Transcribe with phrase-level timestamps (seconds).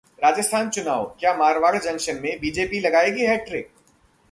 [0.23, 3.69] राजस्थान चुनाव: क्या मारवाड़ जंक्शन में बीजेपी लगाएगी हैट्रिक?